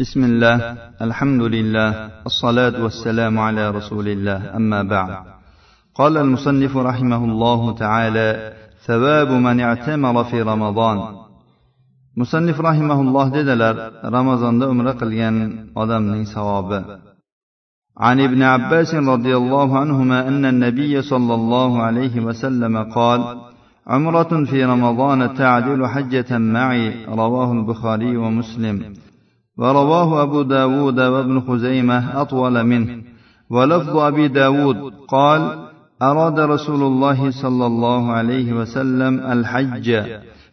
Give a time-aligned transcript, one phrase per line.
[0.00, 0.56] بسم الله
[1.02, 1.90] الحمد لله
[2.26, 5.10] الصلاة والسلام على رسول الله أما بعد
[5.94, 8.52] قال المصنف رحمه الله تعالى
[8.86, 10.98] ثواب من اعتمر في رمضان
[12.16, 13.74] مصنف رحمه الله dedilar
[14.12, 16.80] ramazonda umra qilgan odamning savobi.
[17.98, 23.20] عن ابن عباس رضي الله عنهما أن النبي صلى الله عليه وسلم قال
[23.86, 29.11] عمرة في رمضان تعدل حجة معي رواه البخاري ومسلم
[29.58, 33.02] ورواه أبو داود وابن خزيمة أطول منه.
[33.50, 34.76] ولفظ أبي داود
[35.08, 35.58] قال
[36.02, 40.02] أراد رسول الله صلى الله عليه وسلم الحج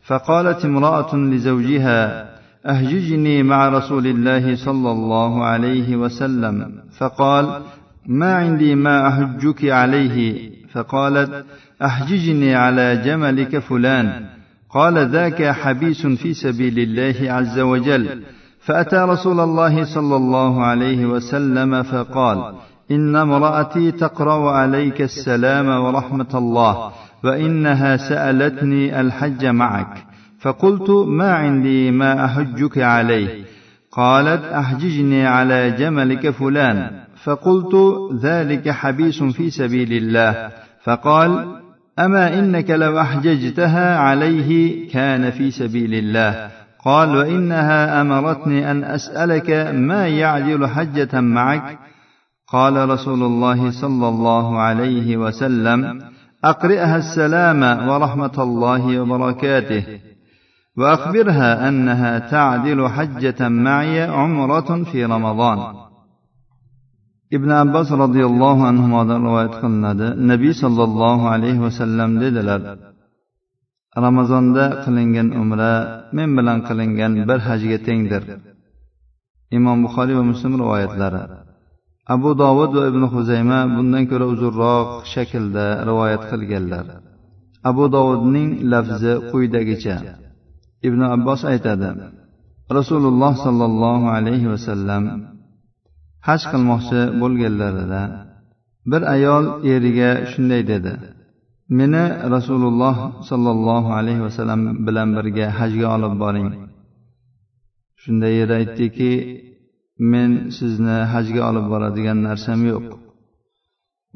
[0.01, 2.29] فقالت امرأة لزوجها
[2.65, 6.71] أهججني مع رسول الله صلى الله عليه وسلم.
[6.97, 7.61] فقال
[8.05, 11.45] ما عندي ما أحجك عليه؟ فقالت
[11.85, 14.25] أحججني على جملك فلان.
[14.69, 18.23] قال ذاك حبيس في سبيل الله عز وجل.
[18.69, 22.53] فأتى رسول الله صلى الله عليه وسلم فقال
[22.91, 26.91] إن امرأتي تقرأ عليك السلام ورحمة الله
[27.23, 30.05] وإنها سألتني الحج معك.
[30.39, 33.43] فقلت ما عندي ما أحجك عليه؟
[33.91, 36.91] قالت أحججني على جملك فلان.
[37.23, 37.75] فقلت
[38.23, 40.49] ذلك حبيس في سبيل الله.
[40.83, 41.45] فقال
[41.99, 46.58] أما إنك لو أحججتها عليه كان في سبيل الله.
[46.85, 51.79] قال وإنها أمرتني أن أسألك ما يعدل حجة معك.
[52.51, 56.01] قال رسول الله صلى الله عليه وسلم
[56.43, 59.83] أقرئها السلام ورحمة الله وبركاته
[60.77, 65.59] وأخبرها أنها تعدل حجة معي عمرة في رمضان.
[67.29, 72.61] ibn abbos roziyallohu anhudan rivoyat qilinadi nabiy sollallohu alayhi vasallam dedilar
[74.05, 75.73] ramazonda qilingan umra
[76.17, 78.23] men bilan qilingan bir hajga tengdir.
[79.57, 81.23] Imom buxoriy va muslim rivoyatlari.
[82.15, 86.85] Abu dovud va ibn huzayma bundan ko'ra uzunroq shaklda rivoyat qilganlar.
[87.69, 89.95] Abu dovudning lafzi quyidagicha
[90.87, 91.89] ibn abbos aytadi
[92.77, 95.03] rasululloh sollallohu alayhi vasallam
[96.27, 98.03] haj qilmoqchi bo'lganlarida
[98.91, 100.93] bir ayol eriga shunday dedi.
[101.69, 102.03] Meni
[102.35, 102.95] rasululloh
[103.29, 106.49] sollallohu alayhi vasallam bilan birga hajga olib boring.
[108.01, 109.11] Shunda yer aytdiki
[110.11, 112.85] men sizni hajga olib boradigan narsam yo'q.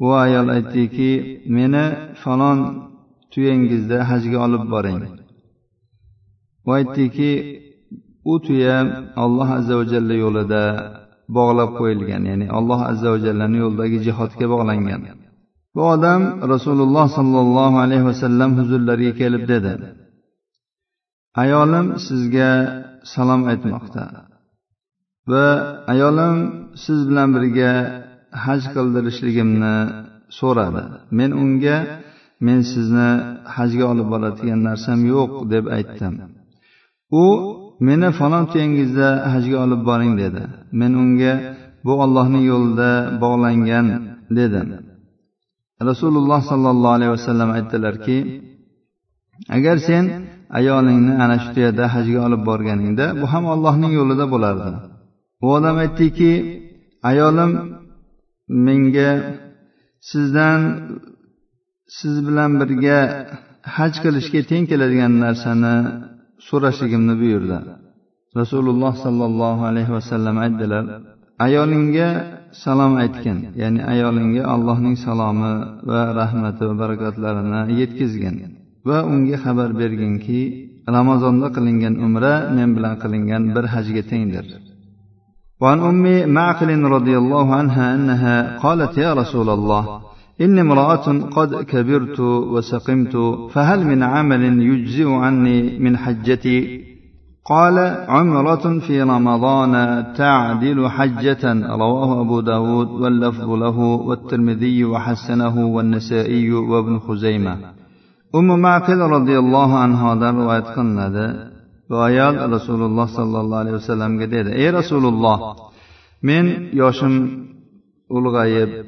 [0.04, 1.10] U ayol aytdiki
[1.56, 1.84] meni
[2.22, 2.58] falon
[3.32, 5.00] tuyangizda hajga olib boring.
[6.66, 7.30] U aytdiki
[8.32, 8.76] u tuya
[9.24, 10.62] alloh azza va jalla yo'lida
[11.36, 15.02] bog'lab qo'yilgan ya'ni alloh azza va jallani yo'lidagi jihodga bog'langan.
[15.74, 19.72] Bu odam rasululloh sollallohu alayhi vasallam huzurlariga kelib dedi.
[21.42, 22.50] Ayolim sizga
[23.12, 24.04] salom aytmoqda.
[25.30, 25.46] Va
[25.92, 26.36] ayolim
[26.84, 27.72] siz bilan birga
[28.44, 29.76] haj qildirishligimni
[30.38, 30.84] so'radi.
[31.18, 31.76] Men unga
[32.46, 33.10] men sizni
[33.56, 36.14] hajga olib boradigan narsam yo'q deb aytdim.
[37.22, 37.24] U
[37.88, 40.42] meni falon tuyangizda hajga olib boring dedi.
[40.80, 41.32] Men unga
[41.86, 42.90] bu ollohning yo'lida
[43.22, 43.86] bog'langan
[44.38, 44.68] dedim.
[45.90, 48.18] Rasululloh sollallohu alayhi vasallam aytdilarki
[49.56, 50.04] agar sen
[50.58, 54.70] ayolingni ana shu tuyada hajga olib borganingda bu ham allohning yo'lida bo'lardi.
[55.44, 56.32] U odam aytdiki
[57.10, 57.52] ayolim
[58.66, 59.10] menga
[60.10, 60.60] sizdan
[61.98, 62.98] siz bilan birga
[63.76, 65.74] haj qilishga teng keladigan narsani
[66.48, 67.58] so'rashligimni buyurdi.
[68.40, 70.84] Rasululloh sollallohu alayhi vasallam aytdilar
[71.46, 72.08] ayolingga
[72.63, 75.53] salom aytgin ya'ni ayolingga allohning salomi
[75.89, 78.35] va rahmati va barakotlarini yetkazgin
[78.87, 80.41] va unga xabar berginki
[80.95, 84.47] ramazonda qilingan umra men bilan qilingan bir hajga tengdir
[85.61, 90.01] وعن أم معقل رضي الله عنها أنها قالت يا رسول الله
[90.41, 92.19] إني امرأة قد كبرت
[92.53, 93.15] وسقمت
[93.53, 96.82] فهل من عمل يجزئ عني من حجتي
[97.46, 97.78] قال
[98.08, 99.72] عمرة في رمضان
[100.16, 101.44] تعدل حجة
[101.76, 107.56] رواه أبو داود واللفظ له والترمذي وحسنه والنسائي وابن خزيمة.
[108.34, 110.98] أم معقل رضي الله عنها دار ويتقن
[111.90, 115.56] وآيال رسول الله صلى الله عليه وسلم قديد أي رسول الله
[116.22, 116.44] من
[116.76, 117.44] يوشم
[118.10, 118.84] الغيب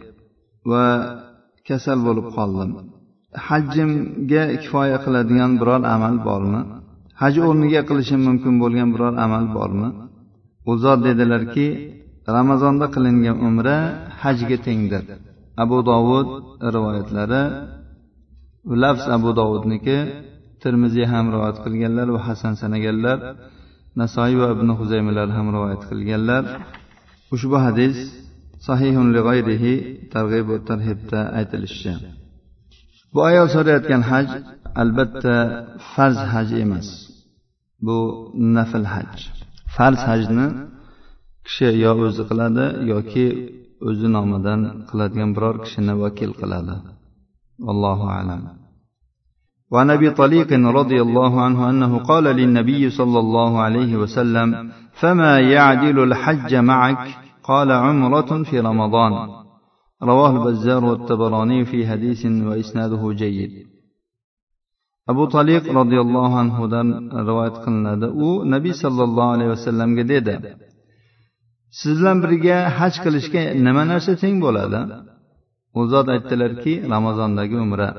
[0.67, 2.77] وكسل بلقالم
[3.35, 6.76] حجم جاء كفاية قلديان برال عمل بارنا
[7.21, 9.89] haj o'rniga qilishim mumkin bo'lgan biror amal bormi?
[10.71, 11.67] U zot dedilarki
[12.37, 13.77] ramazonda qilingan umra
[14.23, 15.03] hajga tengdir.
[15.63, 16.29] Abu dovud
[16.75, 17.43] rivoyatlari
[18.83, 19.99] lafz abu dovudniki
[20.63, 23.19] termiziy ham rivoyat qilganlar va hasan sanaganlar
[24.01, 26.43] nasoiy va ibn huzaymalar ham rivoyat qilganlar.
[27.35, 27.97] Ushbu hadis
[28.69, 29.73] sahihun li g'ayrihi
[30.15, 31.95] targ'ib va tarhibda aytilishicha
[33.16, 34.28] bu ayol so'rayotgan haj
[34.84, 35.36] albatta
[35.94, 36.88] farz haj emas
[37.86, 37.98] bu
[38.56, 39.14] nafl haj
[39.76, 40.48] farz hajni
[41.46, 43.26] kishi yo o'zi qiladi yoki
[43.90, 44.60] o'zi nomidan
[44.90, 46.76] qiladigan biror kishini vakil qiladi
[47.72, 48.44] allohu alam
[49.74, 50.50] وعن ابي طليق
[50.80, 54.48] رضي الله عنه انه قال للنبي صلى الله عليه وسلم
[55.02, 57.06] فما يعدل الحج معك
[57.44, 59.14] قال عمره في رمضان
[60.04, 63.54] رواه البزار والطبراني في حديث واسناده جيد
[65.12, 66.88] abu taliq roziyallohu anhudan
[67.30, 70.36] rivoyat qilinadi u nabiy sollallohu alayhi vasallamga dedi
[71.80, 74.80] siz bilan birga haj qilishga nima narsa teng bo'ladi
[75.80, 77.90] u zot aytdilarki ramazondagi umra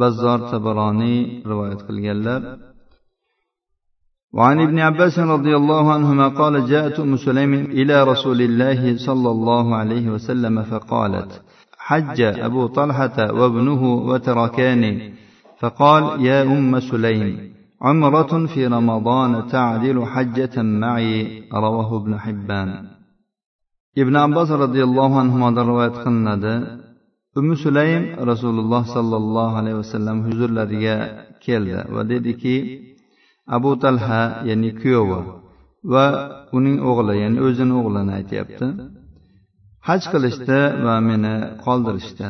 [0.00, 1.18] bazzor tabaroniy
[1.50, 2.40] rivoyat qilganlar
[4.33, 9.75] وعن ابن عباس رضي الله عنهما قال جاءت أم سليم إلى رسول الله صلى الله
[9.75, 11.41] عليه وسلم فقالت
[11.77, 15.13] حج أبو طلحة وابنه وتركاني
[15.59, 22.69] فقال يا أم سليم عمرة في رمضان تعدل حجة معي رواه ابن حبان.
[23.95, 26.53] ibn abbos roziyallohu anhudan rivoyat qilinadi
[27.39, 30.95] umi sulaym rasululloh sollallohu alayhi vasallam huzurlariga
[31.45, 32.55] keldi va dediki
[33.56, 35.20] abu talha ya'ni kuyovi
[35.92, 36.04] va
[36.56, 38.66] uning o'g'li ya'ni o'zini o'g'lini aytyapti
[39.88, 41.34] haj qilishdi va meni
[41.64, 42.28] qoldirishdi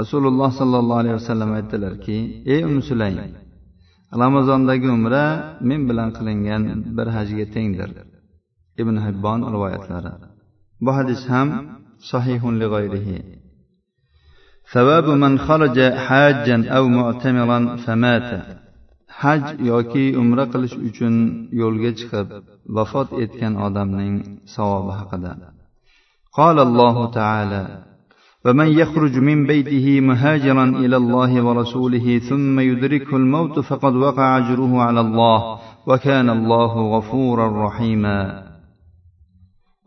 [0.00, 2.18] rasululloh sollallohu alayhi vasallam aytdilarki
[2.52, 3.18] ey umi sulaym
[4.22, 5.24] ramazondagi umra
[5.68, 6.62] men bilan qilingan
[6.96, 7.90] bir hajga tengdir
[8.82, 10.12] ibn hibbon rivoyatlari
[10.84, 11.48] bu hadis ham
[12.10, 13.18] sahihun lig'ayrihi
[14.74, 18.30] ثواب من خرج حاجا أو معتمرا فمات
[19.20, 21.14] haj yoki umra qilish uchun
[21.60, 22.28] yo'lga chiqib
[22.76, 24.14] vafot etgan odamning
[24.54, 25.32] savobi haqida
[26.40, 27.64] قال الله تعالى
[28.46, 35.00] ومن يخرج من بيته مهاجرا الى الله ورسوله ثم يدركه الموت فقد وقع اجره على
[35.00, 38.50] الله وكان الله غفورا رحيما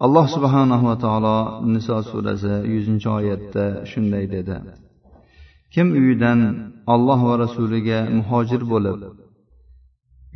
[0.05, 1.37] alloh subhanahu va taolo
[1.73, 4.57] niso surasi yuzinchi oyatda shunday dedi
[5.73, 6.39] kim uyidan
[6.93, 8.99] olloh va rasuliga muhojir bo'lib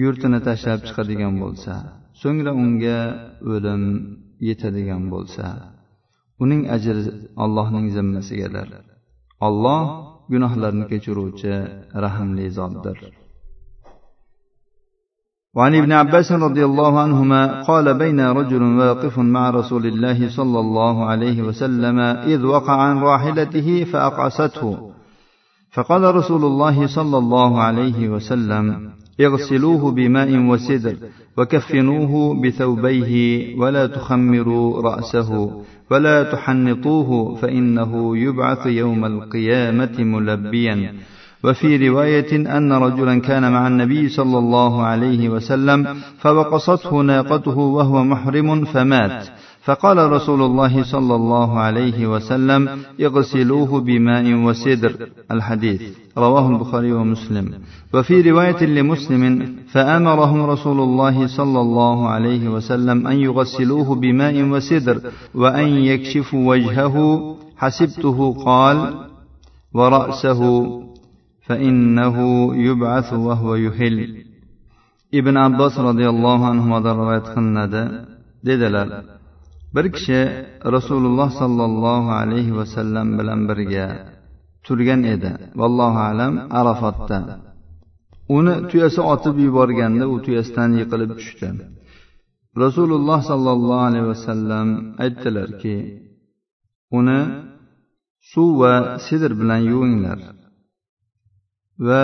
[0.03, 1.74] yurtini tashlab chiqadigan bo'lsa
[2.21, 3.00] so'ngra unga
[3.53, 3.83] o'lim
[4.47, 5.45] yetadigan bo'lsa
[6.44, 7.01] uning ajri
[7.44, 8.68] allohning zimmasigadir
[9.47, 9.83] olloh
[10.31, 11.53] gunohlarni kechiruvchi
[12.06, 13.00] rahmli zotdir
[15.57, 20.95] وعن ابن عباس رضي الله عنهما قال بين رجل واقف مع رسول الله صلى الله
[21.06, 21.97] عليه وسلم
[22.33, 24.90] إذ وقع عن راحلته فأقعسته
[25.72, 28.90] فقال رسول الله صلى الله عليه وسلم
[29.20, 30.96] اغسلوه بماء وسدر
[31.38, 33.14] وكفنوه بثوبيه
[33.58, 40.94] ولا تخمروا رأسه ولا تحنطوه فإنه يبعث يوم القيامة ملبيا.
[41.44, 48.64] وفي رواية أن رجلا كان مع النبي صلى الله عليه وسلم فوقصته ناقته وهو محرم
[48.64, 49.28] فمات.
[49.64, 52.69] فقال رسول الله صلى الله عليه وسلم
[53.00, 54.93] اغسلوه بماء وسدر.
[55.31, 55.82] الحديث
[56.19, 57.47] رواه البخاري ومسلم.
[57.94, 65.00] وفي رواية لمسلم فأمرهم رسول الله صلى الله عليه وسلم أن يغسلوه بماء وسدر
[65.35, 66.97] وأن يكشفوا وجهه.
[67.62, 68.78] حسبته قال
[69.75, 70.42] ورأسه
[71.47, 72.16] فإنه
[72.57, 73.97] يبعث وهو يهل
[75.12, 77.83] ibn abbos roziyallohu anhudan rivoyat qilinadi
[78.47, 78.88] dedilar
[79.75, 80.21] bir kishi
[80.76, 83.87] rasululloh sollallohu alayhi vasallam bilan birga
[84.64, 85.31] turgan edi.
[85.61, 87.19] Vallohu alam arafotda.
[88.37, 91.49] Uni tuyasi otib yuborganda u tuyasidan yiqilib tushdi.
[92.64, 94.69] Rasululloh sollallohu alayhi vasallam
[95.05, 95.76] aytdilarki
[96.99, 97.21] uni
[98.31, 98.75] suv va
[99.07, 100.19] sidr bilan yuvinglar
[101.87, 102.02] va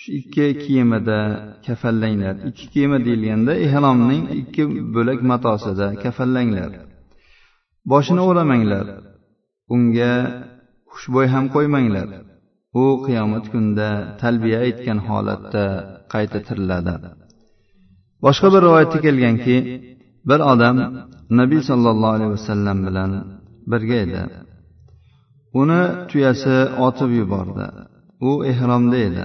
[0.00, 1.18] shu ikki kiyimida
[1.66, 4.62] kafallanglar ikki kiyimi deyilganda ehromning ikki
[4.94, 6.70] bo'lak matosida kafallanglar
[7.90, 8.86] boshini o'ramanglar.
[9.74, 10.12] Unga
[10.92, 12.08] xushbo'y ham qo'ymanglar.
[12.80, 13.88] U qiyomat kunida
[14.22, 15.64] talbiya aytgan holatda
[16.12, 16.94] qayta tiriladi.
[18.24, 19.56] Boshqa bir rivoyatda kelganki
[20.28, 20.76] bir odam
[21.40, 23.10] nabiy sollallohu alayhi vasallam bilan
[23.70, 24.22] birga edi.
[25.60, 27.66] Uni tuyasi otib yubordi.
[28.28, 29.24] U ehromda edi.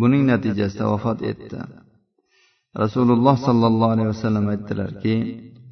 [0.00, 1.58] Buning natijasida vafot etdi.
[2.82, 5.14] Rasululloh sollallohu alayhi vasallam aytdilarki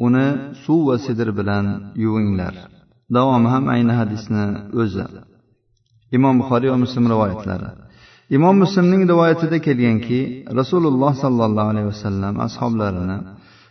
[0.07, 0.27] uni
[0.63, 1.67] suv va sidr bilan
[2.05, 2.55] yuvinglar.
[3.17, 4.45] Davomi ham ayni hadisni
[4.83, 5.07] o'zi.
[6.17, 7.71] Imom buxoriy va muslim rivoyatlari.
[8.37, 10.21] Imom muslimning rivoyatida kelganki
[10.59, 13.19] rasululloh sollallohu alayhi vasallam ashoblarini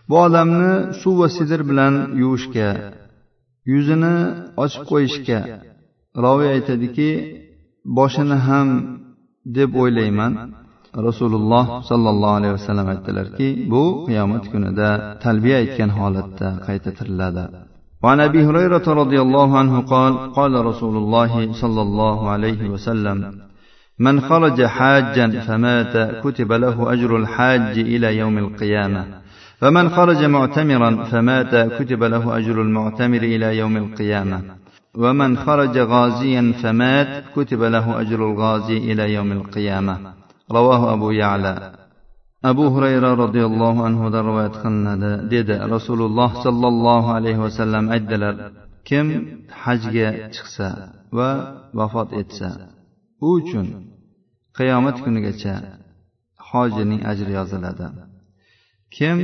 [0.09, 2.69] bu odamni suv va sidr bilan yuvishga
[3.71, 4.15] yuzini
[4.63, 5.39] ochib qo'yishga
[6.23, 7.09] roviy aytadiki
[7.97, 8.69] boshini ham
[9.56, 10.32] deb o'ylayman
[11.08, 14.88] rasululloh sollallohu alayhi vasallam aytdilarki bu qiyomat kunida
[15.24, 17.46] talbiya aytgan holatda qayta tiriladi
[18.04, 23.18] وعن ابي هريره رضي الله عنه قال قال رسول الله صلى الله عليه وسلم
[23.98, 25.94] من خرج حاجا فمات
[26.24, 29.02] كتب له اجر الحاج الى يوم القيامه
[29.60, 34.38] فمن خرج معتمرا فمات كتب له اجر المعتمر الى يوم القيامه
[34.94, 40.14] ومن خرج غازيا فمات كتب له اجر الغازي الى يوم القيامه
[40.52, 41.84] رواه أبو يعلى
[42.50, 48.34] abu hurayra roziyallohu anhudan rivoyat qilinadi dedi rasululloh sollallohu alayhi vasallam aytdilar
[48.88, 49.06] kim
[49.62, 50.68] hajga chiqsa
[51.18, 51.30] va
[51.78, 52.48] vafot etsa
[53.26, 53.66] u uchun
[54.58, 55.54] qiyomat kunigacha
[56.50, 57.86] hojining ajri yoziladi
[58.96, 59.18] kim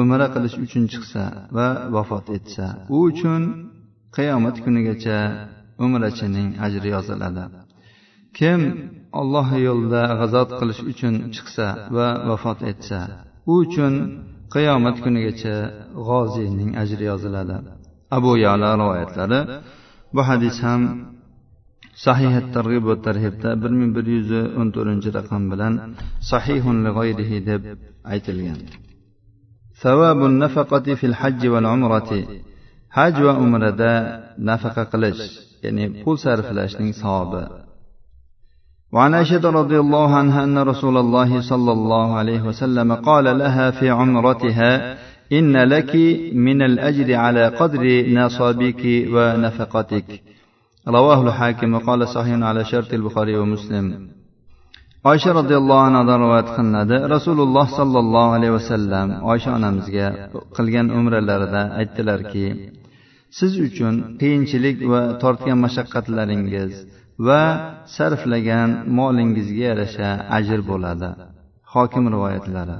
[0.00, 1.24] umra qilish uchun chiqsa
[1.56, 3.42] va vafot etsa u uchun
[4.16, 5.18] qiyomat kunigacha
[5.84, 7.44] umrachining ajri yoziladi
[8.38, 8.60] kim
[9.20, 13.00] olloh yo'lida g'azot qilish uchun chiqsa va vafot etsa
[13.50, 13.94] u uchun
[14.54, 15.54] qiyomat kunigacha
[16.08, 17.56] g'oziyning ajri yoziladi
[18.16, 19.40] abu yala rivoyatlari
[20.14, 20.82] bu hadis ham
[22.06, 25.72] sahih targ'ib va tarhibda bir ming bir yuz o'n to'rtinchi raqam bilan
[26.30, 27.62] sahihun lig'oyrihi deb
[28.14, 28.60] aytilgan
[29.84, 32.10] ثواب النفقة في الحج والعمرة
[32.95, 33.33] haj va
[34.39, 34.87] نفقه nafaqa
[35.63, 37.65] يعني ya'ni pul sarflashning savobi.
[38.93, 43.89] وعن أشد رضي الله عنها أن رسول الله صلى الله عليه وسلم قال لها في
[43.89, 44.97] عمرتها
[45.33, 45.95] إن لك
[46.33, 48.83] من الأجر على قدر نصابك
[49.13, 50.21] ونفقتك
[50.87, 54.07] رواه الحاكم وقال صحيح على شرط البخاري ومسلم
[55.05, 60.29] عائشة رضي الله عنها دروات خندة رسول الله صلى الله عليه وسلم عائشة أنا مزجا
[60.55, 62.21] قلقا أمر لردا أجتلر
[63.37, 66.73] siz uchun qiyinchilik va tortgan mashaqqatlaringiz
[67.27, 67.41] va
[67.95, 71.09] sarflagan molingizga yarasha ajr bo'ladi.
[71.73, 72.77] Hokim rivoyatlari.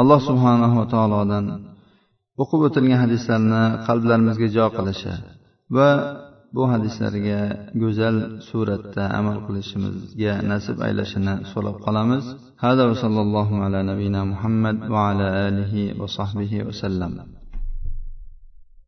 [0.00, 1.44] Alloh subhanava taolodan
[2.42, 5.12] o'qib o'tilgan hadislarni qalblarimizga jo qilishi
[5.76, 5.90] va
[6.56, 7.40] bu hadislarga
[7.82, 8.16] go'zal
[8.48, 12.24] suratda amal qilishimizga nasib aylashini so'rab qolamiz.
[12.64, 17.12] Hada va sallallohu ala nabiyina muhammad va ala alihi va sahbihi vasallam